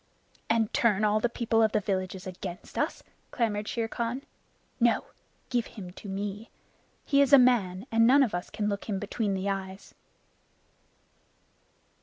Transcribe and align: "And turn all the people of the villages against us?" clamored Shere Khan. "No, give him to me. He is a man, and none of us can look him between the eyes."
"And 0.49 0.73
turn 0.73 1.03
all 1.05 1.19
the 1.19 1.29
people 1.29 1.61
of 1.61 1.73
the 1.73 1.79
villages 1.79 2.25
against 2.25 2.75
us?" 2.75 3.03
clamored 3.29 3.67
Shere 3.67 3.87
Khan. 3.87 4.23
"No, 4.79 5.05
give 5.51 5.67
him 5.77 5.91
to 5.91 6.09
me. 6.09 6.49
He 7.05 7.21
is 7.21 7.33
a 7.33 7.37
man, 7.37 7.85
and 7.91 8.07
none 8.07 8.23
of 8.23 8.33
us 8.33 8.49
can 8.49 8.67
look 8.67 8.85
him 8.89 8.97
between 8.97 9.35
the 9.35 9.47
eyes." 9.47 9.93